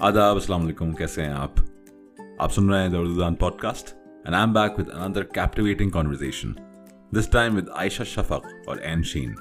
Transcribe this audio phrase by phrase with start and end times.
[0.00, 1.50] آداب، السلام علیکم، کیسے ہیں آپ؟
[2.38, 6.52] آپ سن رہے ہیں دردان podcast and I am back with another captivating conversation
[7.16, 9.34] this time with Ayesha Shafaq اور این شین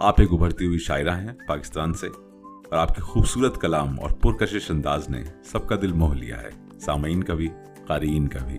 [0.00, 2.06] آپ ایک ابھرتی ہوئی شاعرہ ہیں پاکستان سے
[2.46, 6.50] اور آپ کے خوبصورت کلام اور پرکشش انداز نے سب کا دل موہ لیا ہے،
[6.80, 7.48] سامعین کا بھی،
[7.86, 8.58] قارئین کا بھی۔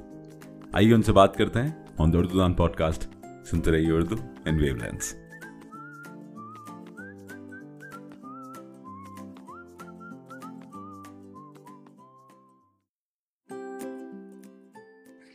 [0.73, 3.15] آئیے ان سے بات کرتے ہیں۔ آن دردان پوڈ کاسٹ
[3.45, 4.15] سنتے رہیے اردو
[4.45, 5.15] اینڈ ویو لینس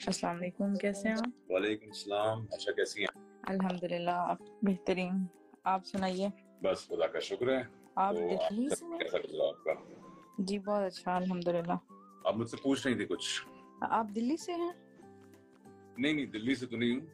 [0.07, 1.17] السلام علیکم کیسے ہیں
[1.49, 5.11] وعلیکم السلام اچھا کیسی ہیں؟ الحمد للہ آپ بہترین
[5.65, 6.29] آپ سنائیے۔
[6.63, 7.63] بس خدا کا شکر ہے۔
[7.95, 9.73] آپ آپ کا؟
[10.39, 11.73] جی بہت اچھا الحمدللہ۔
[12.25, 13.47] آپ مجھ سے پوچھ رہی تھی کچھ؟
[13.81, 14.71] آپ دلی سے ہیں؟
[15.99, 17.07] نہیں نہیں دلی سے تو نہیں ہوں۔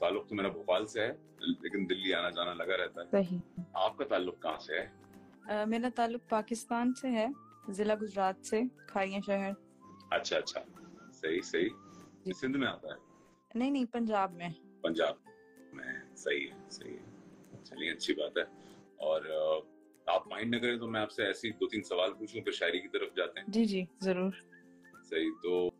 [0.00, 3.38] تعلق تو میرا بھوپال سے ہے لیکن دلی آنا جانا لگا رہتا ہے۔ صحیح۔
[3.72, 7.26] آپ کا تعلق کہاں سے ہے؟ میرا تعلق پاکستان سے ہے
[7.68, 9.50] ضلع گجرات سے کھائیاں شہر۔
[10.10, 10.60] اچھا اچھا۔
[11.12, 11.68] صحیح صحیح۔
[12.24, 12.94] سندھ میں آتا ہے؟
[13.54, 14.48] نہیں نہیں پنجاب میں۔
[14.80, 15.14] پنجاب
[15.72, 17.04] میں صحیح ہے صحیح ہے۔
[17.64, 18.42] چلیے اچھی بات ہے۔
[18.96, 19.20] اور
[20.06, 22.80] آپ مائنڈ نہ کریں تو میں آپ سے ایسی دو تین سوال پوچھوں پھر شاعری
[22.80, 24.30] کی طرف جاتے ہیں۔ جی جی ضرور۔
[25.04, 25.70] صحیح تو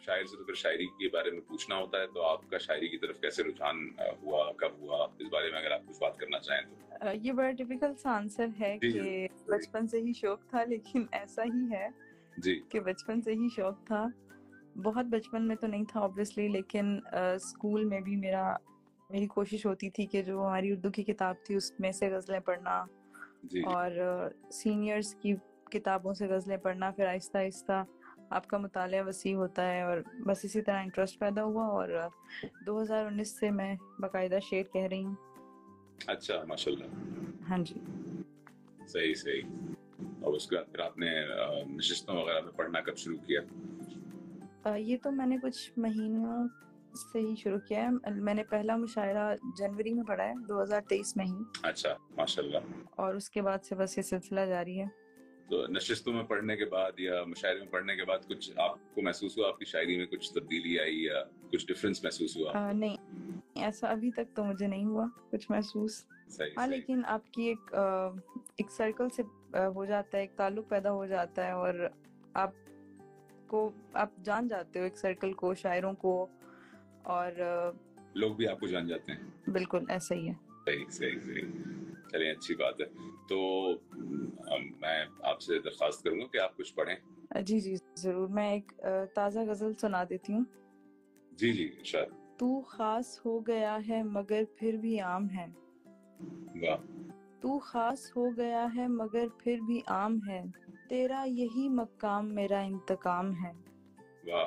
[0.00, 2.88] شاعر سے تو پھر شاعری کے بارے میں پوچھنا ہوتا ہے تو آپ کا شاعری
[2.88, 3.90] کی طرف کیسے رجحان
[4.22, 7.50] ہوا کب ہوا؟ اس بارے میں اگر آپ کچھ بات کرنا چاہیں تو۔ یہ بڑا
[7.50, 11.72] ٹپیکل سا آنسر ہے جی، جی۔ کہ بچپن سے ہی شوق تھا لیکن ایسا ہی
[11.72, 11.88] ہے
[12.36, 14.06] جی۔ کہ بچپن سے ہی شوق تھا۔
[14.82, 16.98] بہت بچپن میں تو نہیں تھا آبویسلی لیکن
[17.34, 18.56] اسکول میں بھی میرا
[19.10, 22.40] میری کوشش ہوتی تھی کہ جو ہماری اردو کی کتاب تھی اس میں سے غزلیں
[22.40, 22.84] پڑھنا
[23.42, 23.90] جی۔ اور
[24.50, 25.34] سینئرس کی
[25.70, 27.84] کتابوں سے غزلیں پڑھنا پھر آہستہ آہستہ
[28.30, 31.88] آپ کا مطالعہ وسیع ہوتا ہے اور بس اسی طرح انٹرسٹ پیدا ہوا اور
[32.66, 35.14] دو ہزار انیس سے میں باقاعدہ شعر کہہ رہی ہوں۔
[36.06, 36.84] اچھا ماشاء اللہ
[37.50, 37.74] ہاں جی۔
[38.88, 39.42] صحیح صحیح۔
[40.20, 41.10] اور اس کے بعد پھر آپ نے
[41.66, 43.40] نشستوں وغیرہ میں پڑھنا کب شروع کیا؟
[44.76, 46.48] یہ تو میں نے کچھ مہینوں
[47.12, 50.80] سے ہی شروع کیا ہے۔ میں نے پہلا مشاعرہ جنوری میں پڑھا ہے دو ہزار
[50.88, 52.58] تیئیس میں ہی۔ اچھا ماشاء اللہ
[52.90, 54.86] اور اس کے بعد سے بس یہ سلسلہ جاری ہے۔
[55.48, 59.02] تو نشستوں میں پڑھنے کے بعد یا مشاعرے میں پڑھنے کے بعد کچھ آپ کو
[59.02, 62.96] محسوس ہوا؟ آپ کی شاعری میں کچھ تبدیلی آئی یا کچھ ڈفرینس محسوس ہوا؟ نہیں
[63.54, 66.04] ایسا ابھی تک تو مجھے نہیں ہوا کچھ محسوس۔
[66.58, 67.74] ہاں لیکن آپ کی ایک
[68.56, 69.22] ایک سرکل سے
[69.74, 71.74] ہو جاتا ہے ایک تعلق پیدا ہو جاتا ہے اور
[72.34, 72.50] آپ
[73.48, 76.26] کو آپ جان جاتے ہو ایک سرکل کو شاعروں کو
[77.02, 77.32] اور
[78.14, 80.34] لوگ بھی آپ کو جان جاتے ہیں۔ بالکل ایسا ہی ہے۔
[82.12, 82.86] چلیں اچھی بات ہے۔
[83.28, 83.70] تو
[84.80, 86.96] میں آپ سے درخواست کروں گا کہ آپ کچھ پڑھیں۔
[87.42, 88.72] جی جی ضرور۔ میں ایک
[89.14, 90.44] تازہ غزل سنا دیتی ہوں۔
[91.32, 95.46] جی جی شاید تو خاص ہو گیا ہے مگر پھر بھی عام ہے۔
[97.40, 100.42] تو خاص ہو گیا ہے مگر پھر بھی عام ہے۔
[100.88, 103.52] تیرا یہی مقام میرا انتقام ہے۔
[104.26, 104.46] واہ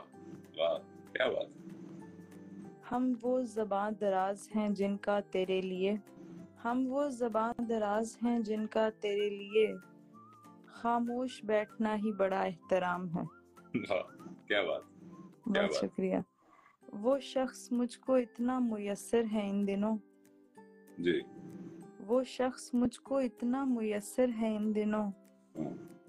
[0.57, 0.77] واہ
[1.13, 1.49] کیا بات
[2.91, 5.95] ہم وہ زبان دراز ہیں جن کا تیرے لیے۔
[6.65, 9.73] ہم وہ زبان دراز ہیں جن کا تیرے لیے۔
[10.65, 13.23] خاموش بیٹھنا ہی بڑا احترام ہے۔
[14.47, 14.81] کیا بات
[15.45, 16.17] بہت شکریہ۔
[16.93, 19.97] وہ شخص مجھ کو اتنا میسر ہے ان دنوں۔
[20.97, 21.21] جی۔
[22.07, 25.11] وہ شخص مجھ کو اتنا میسر ہے ان دنوں۔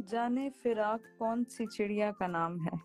[0.06, 2.76] جانے فراق کون سی چڑیا کا نام ہے؟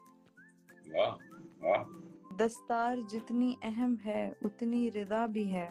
[2.40, 5.70] دستار جتنی اہم ہے اتنی ردا بھی ہے۔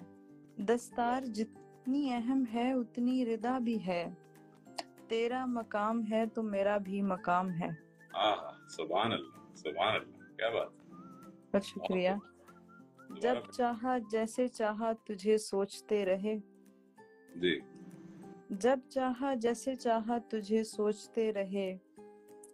[0.56, 4.10] دستار جتنی اہم ہے اتنی ردا بھی ہے۔
[5.08, 7.68] تیرا مقام ہے تو میرا بھی مقام ہے۔
[8.12, 10.70] آہ سبحان اللہ سبحان اللہ کیا بات۔
[11.64, 12.10] شکریہ۔
[13.20, 16.55] جب چاہا جیسے چاہا تجھے سوچتے رہے۔
[17.40, 17.60] جی
[18.50, 21.78] جب چاہا جیسے چاہا تجھے سوچتے رہے۔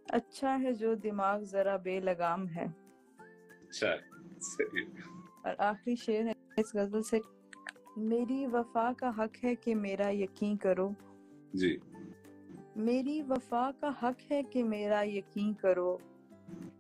[0.09, 2.67] اچھا ہے جو دماغ ذرا بے لگام ہے۔
[3.69, 3.89] اچھا
[5.45, 7.19] اور آخری شعر ہے اس غزل سے
[7.97, 10.91] میری وفا کا حق ہے کہ میرا یقین کرو۔
[11.53, 11.77] جی۔
[12.77, 15.99] میری وفا کا حق ہے کہ میرا یقین کرو۔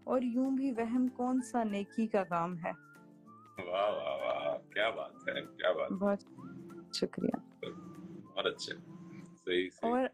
[0.04, 2.70] اور یوں بھی وہم کون سا نیکی کا کام ہے۔
[3.70, 6.22] واہ واہ واہ کیا بات ہے کیا بات بہت
[6.96, 7.41] شکریہ۔
[8.34, 8.74] اور اچھے۔
[9.44, 10.06] صحیح صحیح۔ اور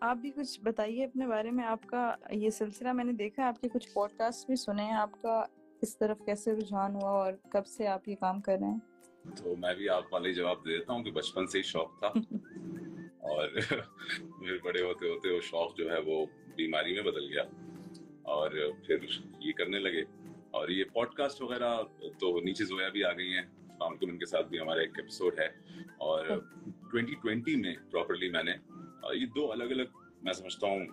[0.00, 3.60] آپ بھی کچھ بتائیے اپنے بارے میں آپ کا یہ سلسلہ میں نے دیکھا آپ
[3.60, 5.44] کے کچھ پوڈ کاسٹ بھی سنے ہیں آپ کا
[5.82, 8.78] اس طرف کیسے رجحان ہوا اور کب سے آپ یہ کام کر رہے ہیں؟
[9.36, 12.12] تو میں بھی آپ والے جواب دے دیتا ہوں کہ بچپن سے ہی شوق تھا۔
[13.18, 16.26] اور پھر بڑے ہوتے ہوتے وہ شوق جو ہے وہ
[16.56, 17.42] بیماری میں بدل گیا۔
[18.22, 18.50] اور
[18.86, 18.96] پھر
[19.40, 20.02] یہ کرنے لگے۔
[20.50, 23.42] اور یہ پوڈ کاسٹ وغیرہ تو نیچے زویا بھی آ گئی ہیں۔
[23.80, 25.48] ان کے ساتھ بھی ہمارا ایک ایپیسوڈ ہے۔
[25.98, 26.65] اور ہاں۔
[26.96, 28.52] ٹوینٹی ٹوینٹی میں پراپرلی میں نے
[29.14, 30.86] یہ دو الگ الگ میں سمجھتا ہوں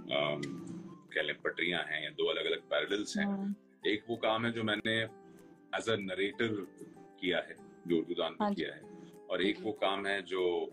[1.12, 3.26] کہہ لیں پٹریاں ہیں یا دو الگ الگ پیرلس ہیں۔
[3.84, 6.48] ایک وہ کام ہے جو میں نے ایز اے نریٹر
[7.18, 7.54] کیا ہے
[7.86, 8.82] جو اردو دان میں کیا ہے۔
[9.28, 10.66] اور ایک وہ کام ہے جو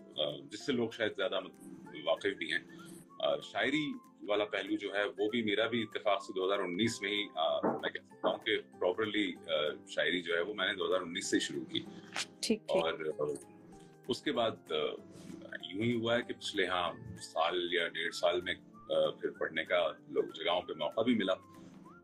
[0.51, 1.39] جس سے لوگ شاید زیادہ
[2.03, 2.59] واقف بھی ہیں۔
[3.43, 3.93] شاعری
[4.27, 7.23] والا پہلو جو ہے وہ بھی میرا بھی اتفاق سے دو ہزار انیس میں ہی
[7.81, 9.31] میں کہہ سکتا ہوں کہ پراپرلی
[9.87, 11.79] شاعری جو ہے وہ میں نے دو ہزار انیس سے شروع کی۔
[12.67, 12.93] اور
[14.07, 14.71] اس کے بعد
[15.69, 18.53] یوں ہی ہوا ہے کہ پچھلے ہاں سال یا ڈیڑھ سال میں
[19.21, 21.33] پھر پڑھنے کا لوگ جگہوں پہ موقع بھی ملا۔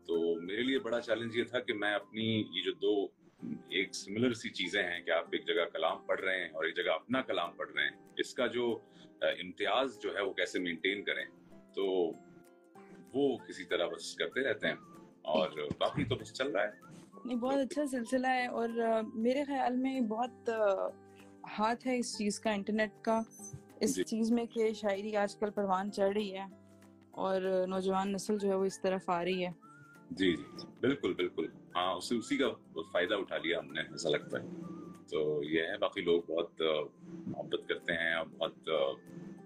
[0.06, 3.06] تو میرے لیے بڑا چیلنج یہ تھا کہ میں اپنی یہ جو دو
[3.68, 6.76] ایک سملر سی چیزیں ہیں کہ آپ ایک جگہ کلام پڑھ رہے ہیں اور ایک
[6.76, 8.78] جگہ اپنا کلام پڑھ رہے ہیں، اس کا جو
[9.20, 11.24] امتیاز جو ہے وہ کیسے مینٹین کریں؟
[11.74, 11.84] تو
[13.14, 14.74] وہ کسی طرح بس کرتے رہتے ہیں
[15.22, 16.70] اور باقی تو بس چل رہا ہے۔
[17.24, 18.68] نہیں، بہت اچھا سلسلہ ہے اور
[19.14, 20.50] میرے خیال میں بہت
[21.58, 23.20] ہاتھ ہے اس چیز کا انٹرنیٹ کا۔
[23.80, 24.04] اس جی.
[24.04, 26.44] چیز میں کہ شاعری آج کل پروان چڑھ رہی ہے
[27.10, 29.50] اور نوجوان نسل جو ہے وہ اس طرف آ رہی ہے۔
[30.10, 30.42] جی جی
[30.80, 31.46] بالکل بالکل۔
[31.76, 32.46] ہاں اسے اسی کا
[32.92, 34.46] فائدہ اٹھا لیا ہم نے ایسا لگتا ہے۔
[35.08, 36.62] تو یہ ہے باقی لوگ بہت
[37.26, 38.70] محبت کرتے ہیں اور بہت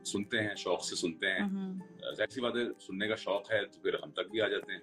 [0.06, 1.72] سنتے ہیں شوق سے سنتے ہیں۔
[2.16, 4.72] ظاہر سی بات ہے سننے کا شوق ہے تو پھر ہم تک بھی آ جاتے
[4.72, 4.80] ہیں۔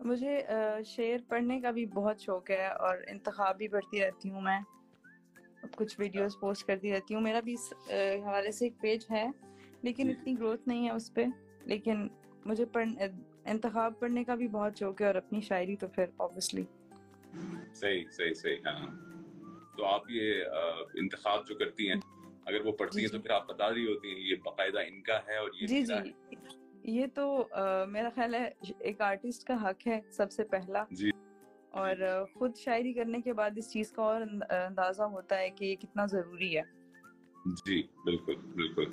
[0.00, 0.42] مجھے
[0.86, 4.60] شعر پڑھنے کا بھی بہت شوق ہے اور انتخاب بھی پڑھتی رہتی ہوں میں۔
[5.70, 7.72] کچھ ویڈیوز پوسٹ کرتی رہتی ہوں۔ میرا بھی اس
[8.24, 9.26] حوالے سے ایک پیج ہے
[9.82, 11.24] لیکن جی۔ اتنی گروتھ نہیں ہے اس پہ۔
[11.64, 12.08] لیکن
[12.44, 12.88] مجھے پڑھ
[13.44, 16.62] انتخاب پڑھنے کا بھی بہت شوق ہے اور اپنی شاعری تو پھر آبویسلی
[17.74, 18.86] صحیح صحیح صحیح ہاں۔
[19.76, 20.44] تو آپ یہ
[20.94, 21.96] انتخاب جو کرتی ہیں
[22.44, 24.78] اگر وہ پڑھتی جی، ہیں تو جی۔ پھر آپ بتا رہی ہوتی ہیں یہ باقاعدہ
[24.78, 25.94] ان کا ہے اور یہ جی جی۔
[26.92, 27.48] یہ تو
[27.88, 31.10] میرا خیال ہے ایک آرٹسٹ کا حق ہے سب سے پہلا۔ جی
[31.72, 31.96] اور
[32.34, 34.20] خود شاعری کرنے کے بعد اس چیز کا اور
[34.50, 36.62] اندازہ ہوتا ہے کہ یہ کتنا ضروری ہے۔
[37.66, 38.84] جی بالکل بالکل۔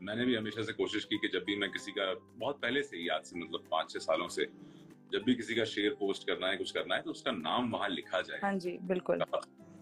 [0.00, 2.02] میں نے بھی ہمیشہ سے کوشش کی کہ جب بھی میں کسی کا
[2.38, 4.44] بہت پہلے سے یاد سے مطلب پانچ چھ سالوں سے
[5.10, 7.74] جب بھی کسی کا شیئر پوسٹ کرنا ہے کچھ کرنا ہے تو اس کا نام
[7.74, 9.18] وہاں لکھا جائے۔ ہاں جی بالکل۔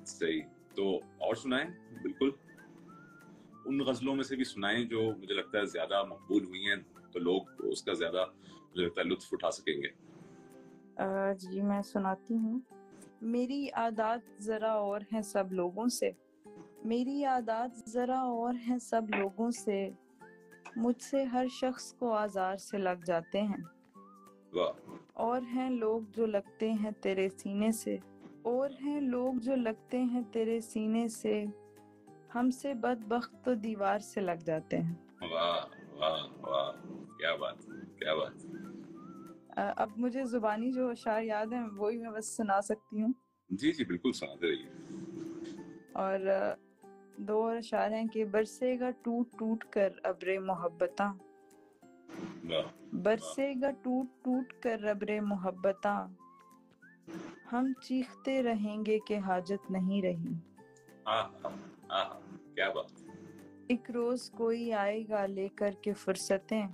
[0.06, 0.40] صحیح۔
[0.74, 1.70] تو اور سنائیں؟
[2.02, 2.30] بالکل۔
[3.64, 6.76] ان غزلوں میں سے بھی سنائیں جو مجھے لگتا ہے زیادہ مقبول ہوئی ہیں
[7.12, 9.88] تو لوگ اس کا زیادہ مجھے لگتا ہے لطف اٹھا سکیں گے۔
[11.38, 12.60] جی میں سناتی ہوں۔
[13.20, 16.10] میری عادات ذرا اور ہیں سب لوگوں سے۔
[16.84, 19.90] میری عادات ذرا اور ہیں سب لوگوں سے۔
[20.76, 23.64] مجھ سے ہر شخص کو آزار سے لگ جاتے ہیں۔
[25.12, 27.96] اور ہیں لوگ جو لگتے ہیں تیرے سینے سے۔
[28.42, 31.44] اور ہیں لوگ جو لگتے ہیں تیرے سینے سے۔
[32.34, 36.72] ہم سے بد بخت تو دیوار سے لگ جاتے ہیں۔ واہ واہ واہ۔
[37.18, 37.58] کیا بات
[37.98, 38.55] کیا بات۔
[39.56, 43.12] اب مجھے زبانی جو اشعار یاد ہیں وہی میں بس سنا سکتی ہوں۔
[43.50, 44.68] جی جی بالکل سناتے رہیے
[45.92, 46.18] اور
[47.16, 51.12] دو اور اشعار ہیں کہ برسے گا ٹوٹ ٹوٹ کر ابر محبتا
[52.92, 56.06] برسے گا ٹوٹ ٹوٹ کر ربر محبتاں۔
[57.52, 60.34] ہم چیختے رہیں گے کہ حاجت نہیں رہی۔
[62.54, 62.90] کیا بات۔
[63.68, 66.66] ایک روز کوئی آئے گا لے کر کے فرصتیں۔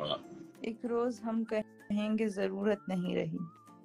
[0.00, 0.16] آہ
[0.62, 3.36] ایک روز ہم کہیں گے ضرورت نہیں رہی۔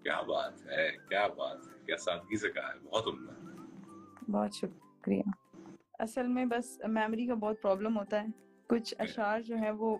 [0.03, 3.31] کیا بات ہے کیا بات ہے کیا سادگی سے کہا ہے بہت عمدہ۔
[4.31, 5.21] بہت شکریہ۔
[5.99, 8.27] اصل میں بس میموری کا بہت پرابلم ہوتا ہے۔
[8.69, 9.97] کچھ جی۔ اشعار جو ہیں وہ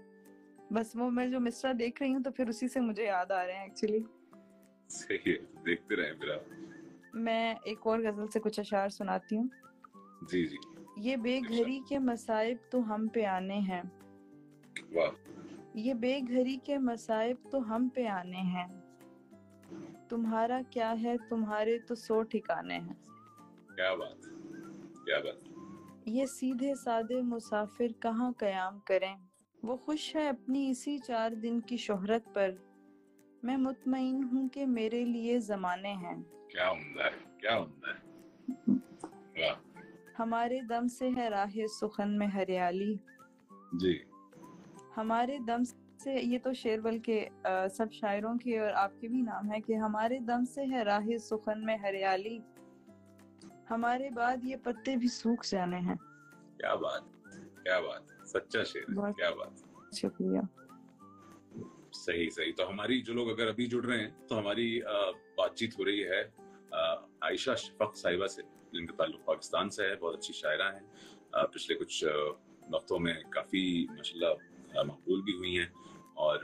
[0.71, 3.45] بس وہ میں جو مصرا دیکھ رہی ہوں تو پھر اسی سے مجھے یاد آ
[3.45, 3.99] رہے ہیں ایکچولی
[4.89, 6.35] صحیح ہے دیکھتے رہے میرا
[7.13, 9.47] میں ایک اور غزل سے کچھ اشعار سناتی ہوں۔
[10.31, 10.57] جی جی۔
[10.97, 13.81] یہ بے گھری کے مصائب تو ہم پہ آنے ہیں۔
[14.93, 15.36] واہ۔
[15.77, 18.67] یہ بے گھری کے مصائب تو ہم پہ آنے ہیں۔
[20.09, 22.93] تمہارا کیا ہے؟ تمہارے تو سو ٹھکانے ہیں۔
[23.75, 24.25] کیا بات
[25.05, 25.47] کیا بات۔
[26.05, 29.15] یہ سیدھے سادھے مسافر کہاں قیام کریں؟
[29.63, 32.51] وہ خوش ہے اپنی اسی چار دن کی شہرت پر۔
[33.43, 36.15] میں مطمئن ہوں کہ میرے لیے زمانے ہیں۔
[36.49, 39.53] کیا ہے کیا ہے۔
[40.19, 42.95] ہمارے دم سے ہے راہ سخن میں ہریالی۔
[43.73, 44.03] جی۔
[44.97, 45.63] ہمارے دم
[46.03, 47.29] سے یہ تو شعر بلکہ
[47.71, 51.17] سب شاعروں کے اور آپ کے بھی نام ہے کہ ہمارے دم سے ہے راہ
[51.17, 52.39] سخن میں ہریالی۔
[53.71, 55.95] ہمارے بعد یہ پتے بھی سوکھ جانے ہیں۔
[56.57, 57.01] کیا بات
[57.63, 60.39] کیا بات سچا شعر کیا بات۔ شکریہ۔
[61.93, 64.81] صحیح صحیح۔ تو ہماری جو لوگ اگر ابھی جڑ رہے ہیں تو ہماری
[65.37, 66.21] بات چیت ہو رہی ہے
[67.21, 70.85] عائشہ شفق صاحبہ سے جن کا تعلق پاکستان سے ہے بہت اچھی شاعرہ ہیں۔
[71.53, 72.05] پچھلے کچھ
[72.71, 74.46] وقتوں میں کافی ماشاء اللہ
[74.83, 75.65] مقبول بھی ہوئی ہیں
[76.13, 76.39] اور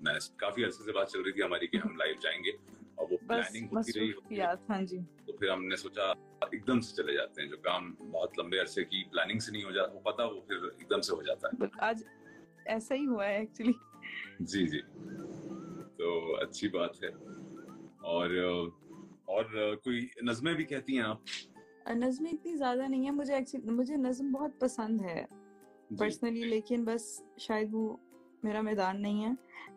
[0.00, 2.50] میں کافی عرصے سے بات چل رہی تھی ہماری کہ ہم لائیو جائیں گے
[2.94, 4.40] اور وہ پلاننگ ہوتی رہی
[4.70, 6.02] ہاں جی۔ تو پھر ہم نے سوچا
[6.44, 9.64] ایک دم سے چلے جاتے ہیں جو کام بہت لمبے عرصے کی پلاننگ سے نہیں
[9.64, 12.02] ہو جاتا وہ پتا وہ پھر ایک دم سے ہو جاتا ہے۔ آج
[12.64, 13.72] ایسا ہی ہوا ہے ایکچولی
[14.40, 14.80] جی جی۔
[15.96, 17.08] تو اچھی بات ہے۔
[17.98, 18.30] اور
[19.24, 19.44] اور
[19.84, 21.18] کوئی نظمیں بھی کہتی ہیں آپ؟
[21.90, 25.24] نظمیں اتنی زیادہ نہیں ہیں مجھے مجھے نظم بہت پسند ہے۔
[25.94, 27.96] جی۔ پرسنلی لیکن بس شاید وہ
[28.42, 29.30] میرا میدان نہیں ہے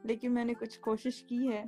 [0.04, 1.64] لیکن میں نے کچھ کوشش کی ہے۔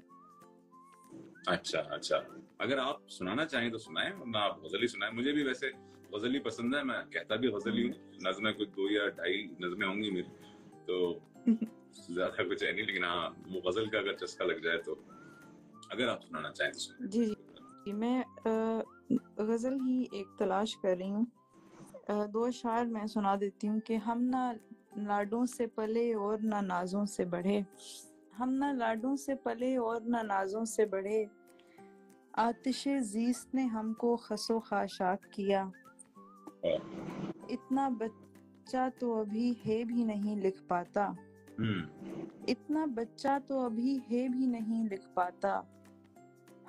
[1.48, 2.18] اچھا اچھا۔
[2.58, 5.70] اگر آپ سنانا چاہیں تو سنائیں ورنہ آپ غزلی سنائیں۔ مجھے بھی ویسے
[6.12, 10.04] غزلی پسند ہے میں کہتا بھی غزلی ہوں۔ نظمیں کچھ دو یا ڈھائی نظمیں ہوں
[10.04, 10.46] گی میری
[10.86, 11.20] تو
[12.10, 14.96] زیادہ کچھ ہے نہیں لیکن ہاں وہ غزل کا اگر چسکا لگ جائے تو۔
[15.90, 18.24] اگر آپ سنانا چاہیں تو سنائیں۔ جی جی۔ میں
[19.38, 21.26] غزل ہی ایک تلاش کر رہی ہوں۔
[22.34, 24.52] دو شعر میں سنا دیتی ہوں کہ ہم نہ
[24.96, 27.62] لاڈوں سے پلے اور نہ نازوں سے بڑھے۔
[28.40, 31.26] ہم نہ لاڈوں سے پلے اور نہ نازوں سے بڑھے۔
[32.34, 35.66] آتش زیست نے ہم کو خس و خاشاک کیا۔
[37.50, 41.12] اتنا بچہ تو ابھی ہے بھی نہیں لکھ پاتا۔
[42.48, 45.62] اتنا بچہ تو ابھی ہے بھی نہیں لکھ پاتا۔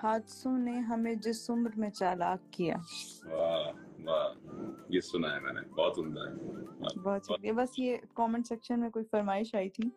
[0.02, 2.76] حادثوں نے ہمیں جس عمر میں چالاک کیا۔
[3.24, 3.72] واہ
[4.04, 6.32] واہ۔ یہ سنا ہے میں نے بہت عمدہ ہے۔
[6.80, 9.88] ہاں۔ بہت شکریہ۔ بس یہ کامنٹ سیکشن میں کوئی فرمائش آئی تھی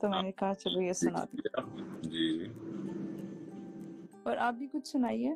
[0.00, 1.24] تو میں نے کہا چلو یہ سنا
[2.02, 2.44] جی جی۔
[4.22, 5.34] اور آپ بھی کچھ سنائیے؟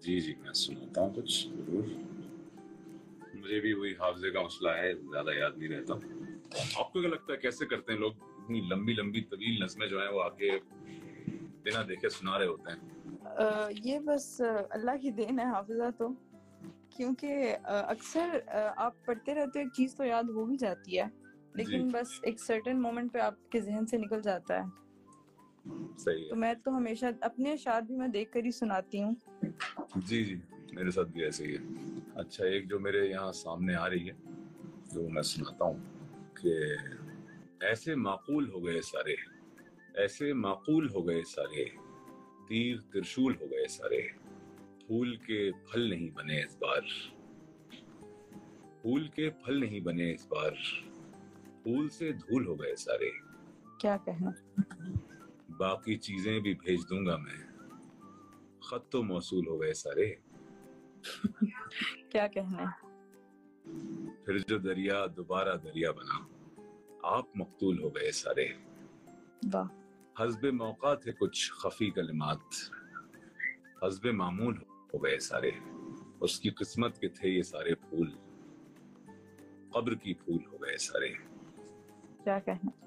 [0.00, 1.82] جی جی میں سناتا ہوں کچھ۔ ضرور۔
[3.34, 5.94] مجھے بھی وہی حافظے کا مسئلہ ہے زیادہ یاد نہیں رہتا۔
[6.76, 10.00] آپ کو کیا لگتا ہے کیسے کرتے ہیں لوگ؟ اتنی لمبی لمبی طویل نظمیں جو
[10.00, 10.58] ہیں وہ آگے
[11.64, 13.06] بنا دیکھے سنا رہے ہوتے ہیں۔
[13.84, 16.08] یہ بس اللہ کی دین ہے حافظہ تو۔
[16.96, 18.38] کیونکہ اکثر
[18.76, 22.06] آپ پڑھتے رہتے ہو ایک چیز تو یاد ہو ہی جاتی ہے۔ جی۔ لیکن بس
[22.22, 24.86] ایک سرٹن مومنٹ پہ آپ کے ذہن سے نکل جاتا ہے۔
[26.28, 29.14] تو میں تو ہمیشہ اپنے اشعار بھی میں دیکھ کر ہی سناتی ہوں۔
[29.96, 30.36] جی جی
[30.72, 31.58] میرے ساتھ بھی ایسے ہی ہے۔
[32.14, 34.14] اچھا ایک جو میرے یہاں سامنے آ رہی ہے
[34.94, 35.78] جو میں سناتا ہوں
[36.34, 36.54] کہ
[37.60, 39.14] ایسے معقول ہو گئے سارے
[39.94, 41.64] ایسے معقول ہو گئے سارے
[42.48, 44.25] تیر ترشول ہو گئے سارے۔
[44.86, 46.80] پھول کے پھل نہیں بنے اس بار۔
[48.82, 50.50] پھول کے پھل نہیں بنے اس بار۔
[51.62, 53.10] پھول سے دھول ہو گئے سارے۔
[53.78, 54.30] کیا کہنا؟
[55.56, 57.46] باقی چیزیں بھی بھیج دوں گا میں۔
[58.60, 60.14] خط تو موصول ہو گئے سارے۔
[62.10, 62.64] کیا کہنا؟
[64.24, 66.26] پھر جو دریا دوبارہ دریا بنا
[67.02, 68.48] آپ مقتول ہو گئے سارے۔
[70.22, 72.38] حسب موقع تھے کچھ خفی کلمات۔
[73.82, 75.50] حسب معمول ہو۔ ہو گئے سارے۔
[76.20, 78.10] اس کی قسمت کے تھے یہ سارے پھول۔
[79.70, 81.08] قبر کی پھول ہو گئے سارے۔
[82.24, 82.86] کیا کہنا؟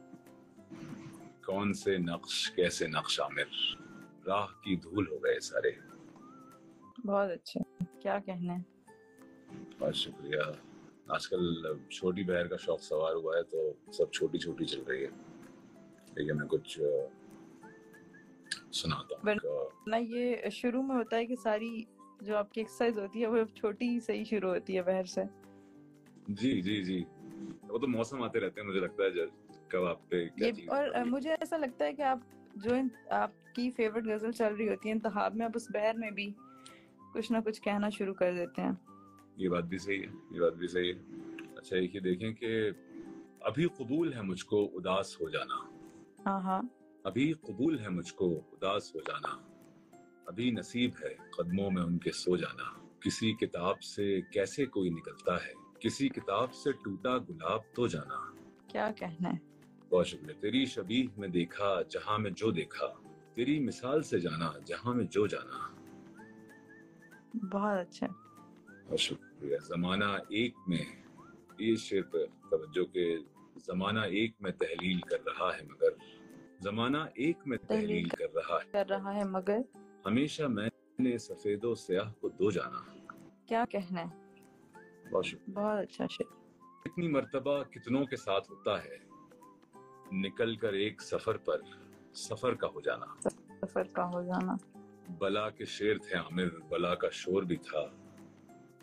[1.45, 3.75] کون سے نقش کیسے نقش عامر؟
[4.27, 5.71] راہ کی دھول ہو گئے سارے۔
[7.05, 8.53] بہت اچھا۔ کیا کہنا
[9.79, 10.39] بہت شکریہ۔
[11.07, 15.05] آج کل چھوٹی بہر کا شوق سوار ہوا ہے تو سب چھوٹی چھوٹی چل رہی
[15.05, 15.09] ہے۔
[16.15, 16.79] لیکن میں کچھ
[18.73, 19.49] سناتا ہوں۔
[19.99, 21.83] یہ شروع میں ہوتا ہے کہ ساری
[22.21, 25.21] جو آپ کی ایکسرسائز ہوتی ہے وہ چھوٹی سے ہی شروع ہوتی ہے بہر سے۔
[26.27, 27.03] جی جی جی۔
[27.69, 29.09] وہ تو موسم آتے رہتے ہیں مجھے لگتا ہے
[29.67, 30.27] کب آپ پہ
[30.67, 32.19] اور مجھے ایسا لگتا ہے کہ آپ
[32.55, 32.71] جو
[33.09, 36.31] آپ کی فیورٹ غزل چل رہی ہوتی ہے انتخاب میں آپ اس بہر میں بھی
[37.13, 38.71] کچھ نہ کچھ کہنا شروع کر دیتے ہیں۔
[39.35, 40.99] یہ بات بھی صحیح ہے یہ بات بھی صحیح ہے۔
[41.57, 42.69] اچھا ایک یہ دیکھیں کہ
[43.41, 45.69] ابھی قبول ہے مجھ کو اداس ہو جانا۔
[46.25, 46.61] ہاں ہاں
[47.03, 49.48] ابھی قبول ہے مجھ کو اداس ہو جانا۔
[50.29, 55.35] ابھی نصیب ہے قدموں میں ان کے سو جانا۔ کسی کتاب سے کیسے کوئی نکلتا
[55.35, 58.33] ہے؟ کسی کتاب سے ٹوٹا گلاب تو جانا۔
[58.67, 59.37] کیا کہنا ہے؟
[59.89, 62.85] بہت شکریہ۔ تیری شبیح میں دیکھا جہاں میں جو دیکھا۔
[63.33, 65.73] تیری مثال سے جانا جہاں میں جو جانا۔
[67.51, 68.07] بہت اچھا۔
[68.89, 70.85] بہت شکریہ۔ زمانہ ایک میں
[71.59, 72.17] یہ شعر پہ
[72.49, 73.17] توجہ کے
[73.65, 75.89] زمانہ ایک میں تحلیل کر رہا ہے مگر
[76.59, 79.59] زمانہ ایک میں تحلیل کر رہا ہے۔ کر رہا ہے مگر۔
[80.05, 82.79] ہمیشہ میں نے سفید و سیاہ کو دو جانا۔
[83.45, 84.19] کیا کہنا ہے؟
[85.11, 88.97] بہت شکریہ۔ بہت اچھا شکریہ۔ کتنی مرتبہ کتنوں کے ساتھ ہوتا ہے
[90.11, 91.61] نکل کر ایک سفر پر
[92.13, 93.05] سفر کا ہو جانا۔
[93.65, 94.53] سفر کا ہو جانا۔
[95.17, 97.85] بلا کے شیر تھے عامر بلا کا شور بھی تھا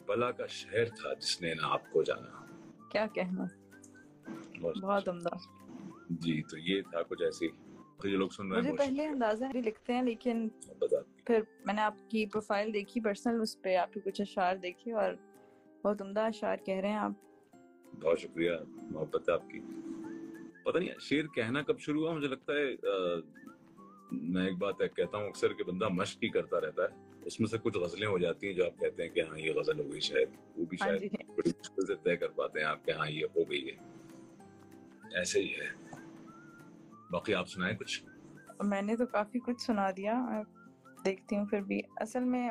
[0.06, 2.44] بلا کا شہر تھا جس نے نہ آپ کو جانا۔
[2.88, 3.44] کیا کہنا
[4.82, 5.28] بہت عمدہ۔
[6.10, 7.48] جی تو یہ تھا کچھ ایسی
[8.04, 10.48] یہ لوگ سن رہے ہیں مجھے پہلے اندازہ بھی لکھتے ہیں لیکن
[11.26, 14.92] پھر میں نے آپ کی پروفائل دیکھی پرسنل اس پہ آپ کے کچھ اشعار دیکھے
[14.92, 15.14] اور
[15.84, 17.12] بہت عمدہ اشعار کہہ رہے ہیں آپ۔
[18.02, 19.60] بہت شکریہ محبت ہے آپ کی۔
[20.64, 22.74] پتہ نہیں شعر کہنا کب شروع ہوا؟ مجھے لگتا ہے
[24.12, 27.48] میں ایک بات کہتا ہوں اکثر کہ بندہ مشق ہی کرتا رہتا ہے۔ اس میں
[27.48, 29.92] سے کچھ غزلیں ہو جاتی ہیں جو آپ کہتے ہیں کہ ہاں یہ غزل ہو
[29.92, 32.84] گئی شاید وہ بھی ہاں شاید جی۔ بڑی مشکل سے طے کر پاتے ہیں آپ
[32.84, 33.74] کے ہاں یہ ہو گئی ہے۔
[35.18, 35.85] ایسے ہی ہے۔
[37.10, 38.04] باقی آپ سنائیں کچھ؟
[38.64, 40.42] میں نے تو کافی کچھ سنا دیا
[41.04, 42.50] دیکھتی ہوں پھر بھی۔ اصل میں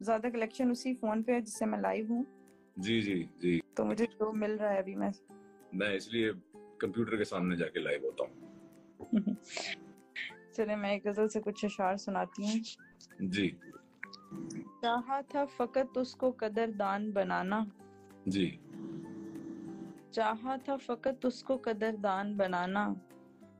[0.00, 2.24] زیادہ کلیکشن اسی فون پہ ہے جس سے میں لائیو ہوں۔
[2.76, 5.10] جی جی جی۔ تو مجھے جو مل رہا ہے ابھی میں۔
[5.72, 6.32] میں اس لیے
[6.78, 8.34] کمپیوٹر کے سامنے جا کے لائیو ہوتا ہوں۔
[10.56, 12.60] چلے میں ایک غزل سے کچھ اشعار سناتی ہوں۔
[13.20, 13.50] جی۔
[14.82, 17.64] چاہا تھا فقط اس کو قدر دان بنانا۔
[18.26, 18.56] جی۔
[20.10, 22.94] چاہا تھا فقط اس کو قدر دان بنانا۔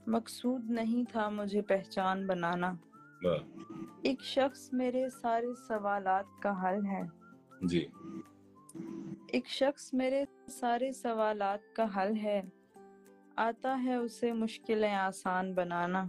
[0.07, 2.73] مقصود نہیں تھا مجھے پہچان بنانا۔
[4.03, 7.03] ایک شخص میرے سارے سوالات کا حل ہے۔
[7.63, 7.87] جی۔
[9.27, 12.43] ایک شخص میرے سارے سوالات کا حل ہے۔
[13.37, 16.05] آتا ہے اسے مشکلیں آسان بنانا۔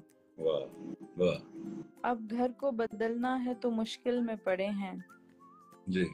[2.02, 4.94] اب گھر کو بدلنا ہے تو مشکل میں پڑے ہیں۔
[5.88, 6.06] جی۔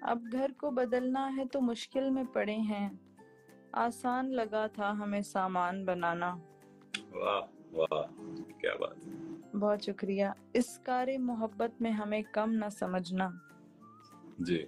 [0.00, 2.88] اب گھر کو بدلنا ہے تو مشکل میں پڑے ہیں۔
[3.72, 6.36] آسان لگا تھا ہمیں سامان بنانا۔
[7.14, 7.40] واہ
[7.72, 8.02] واہ
[8.60, 8.96] کیا بات۔
[9.56, 13.30] بہت شکریہ۔ اس کار محبت میں ہمیں کم نہ سمجھنا۔
[14.38, 14.64] جی۔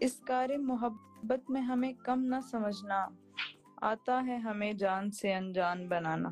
[0.00, 3.06] اس کار محبت میں ہمیں کم نہ سمجھنا۔
[3.76, 6.28] آتا ہے ہمیں جان سے انجان بنانا۔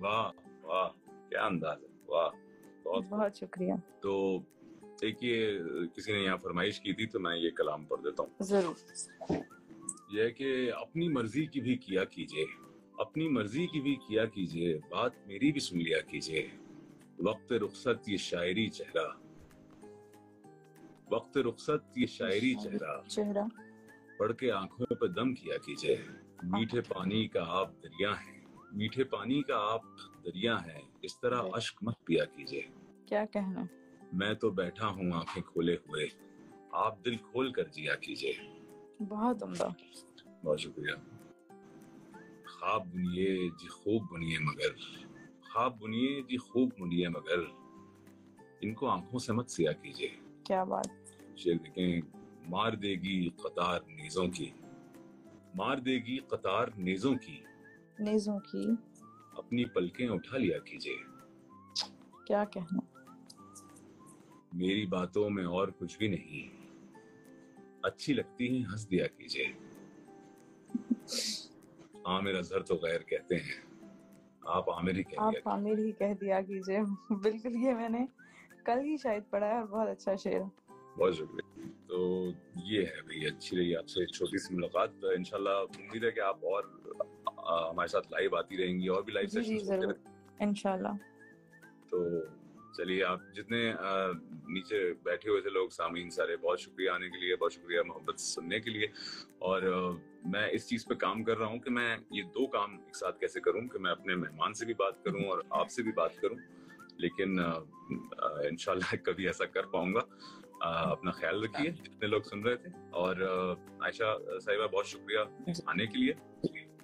[0.00, 0.30] واہ
[0.62, 0.88] واہ
[1.28, 2.30] کیا انداز ہے۔ واہ
[2.82, 4.38] بہت بہت شکریہ۔ تو
[5.02, 5.58] ایک یہ
[5.94, 8.74] کسی نے یہاں فرمائش کی تھی تو میں یہ کلام پڑھ دیتا ہوں۔ ضرور۔
[10.10, 12.44] یہ کہ اپنی مرضی کی بھی کیا کیجیے
[12.98, 16.48] اپنی مرضی کی بھی کیا کیجیے بات میری بھی سن لیا کیجیے
[17.18, 19.08] وقت رخصت یہ شاعری چہرہ۔
[21.10, 23.44] وقت رخصت یہ شاعری چہرہ۔ چہرہ۔
[24.18, 25.96] پڑھ کے آنکھوں پہ دم کیا کیجیے
[26.42, 28.40] میٹھے پانی کا آپ دریا ہے۔
[28.72, 29.82] میٹھے پانی کا آپ
[30.24, 32.62] دریا ہے۔ اس طرح اشک مت پیا کیجیے
[33.06, 33.64] کیا کہنا۔
[34.12, 36.06] میں تو بیٹھا ہوں آنکھیں کھولے ہوئے۔
[36.72, 38.32] آپ دل کھول کر جیا کیجیے
[39.08, 39.68] بہت عمدہ۔
[40.44, 41.15] بہت شکریہ۔
[42.60, 44.72] خواب بنیے جی خوب بنیے مگر۔
[45.52, 47.38] خواب بنیے جی خوب بنیے مگر۔
[48.60, 50.08] ان کو آنکھوں سے مت سیا کیجیے
[50.44, 50.88] کیا بات۔
[51.36, 52.00] شیر دیکھیں
[52.48, 54.50] مار دے گی قطار نیزوں کی۔
[55.54, 57.40] مار دے گی قطار نیزوں کی۔
[57.98, 58.66] نیزوں کی۔
[59.36, 60.96] اپنی پلکیں اٹھا لیا کیجیے
[62.26, 62.78] کیا کہنا۔
[64.52, 66.56] میری باتوں میں اور کچھ بھی نہیں۔
[67.82, 69.52] اچھی لگتی ہیں ہنس دیا کیجیے
[72.06, 73.54] عامر اظہر تو غیر کہتے ہیں۔
[74.40, 76.78] آپ عامر ہی کہہ آپ عامر ہی کہہ دیا کیجیے
[77.10, 78.06] بالکل یہ میں نے
[78.64, 80.40] کل ہی شاید پڑھا ہے اور بہت اچھا شعر
[80.98, 82.26] بہت شکریہ۔ تو
[82.64, 86.44] یہ ہے بھائی اچھی رہی آپ سے چھوٹی سی ملاقات۔ انشاءاللہ امید ہے کہ آپ
[86.44, 86.64] اور
[87.70, 89.90] ہمارے ساتھ لائیو آتی رہیں گی اور بھی لائیو جی جی سیشن
[90.38, 90.88] انشاءاللہ۔
[91.90, 91.98] تو
[92.76, 93.72] چلیے آپ جتنے
[94.48, 98.20] نیچے بیٹھے ہوئے تھے لوگ سامعین سارے بہت شکریہ آنے کے لیے بہت شکریہ محبت
[98.20, 98.86] سننے کے لیے۔
[99.38, 99.62] اور
[100.24, 103.20] میں اس چیز پہ کام کر رہا ہوں کہ میں یہ دو کام ایک ساتھ
[103.20, 106.16] کیسے کروں کہ میں اپنے مہمان سے بھی بات کروں اور آپ سے بھی بات
[106.16, 106.36] کروں۔
[106.96, 107.40] لیکن
[108.20, 110.00] انشاءاللہ کبھی ایسا کر پاؤں گا۔
[110.90, 113.16] اپنا خیال رکھیے جتنے لوگ سن رہے تھے۔ اور
[113.80, 115.18] عائشہ صاحبہ بہت شکریہ
[115.66, 116.12] آنے کے لیے۔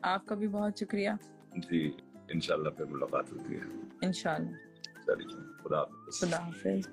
[0.03, 1.11] آپ کا بھی بہت شکریہ۔
[1.57, 1.91] جی
[2.29, 3.61] انشاءاللہ پھر ملاقات ہوتی ہے۔
[4.03, 4.72] انشاءاللہ۔
[5.15, 6.89] چلیے خدا حافظ خدا حافظ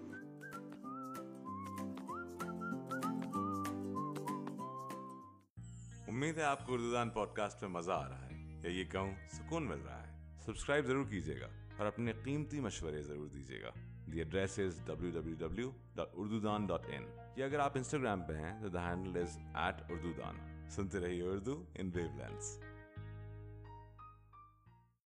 [6.07, 8.83] امید ہے آپ کو اردو دان پوڈ کاسٹ میں مزہ آ رہا ہے یا یہ
[8.91, 13.61] کہوں سکون مل رہا ہے سبسکرائب ضرور کیجیے گا اور اپنے قیمتی مشورے ضرور دیجیے
[13.61, 13.69] گا
[14.11, 17.05] the address is W W W dot Urdu Daan dot in
[17.35, 21.21] یا اگر آپ انسٹاگرام پہ ہیں تو the handle is at Urdu Daan سنتے رہیے
[21.23, 22.57] اردو ان ویو لینس